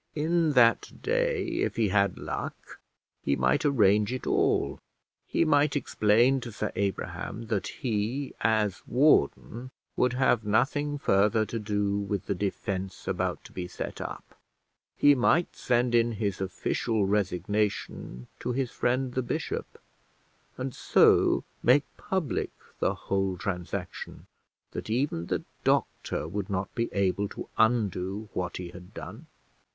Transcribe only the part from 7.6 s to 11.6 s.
he, as warden, would have nothing further to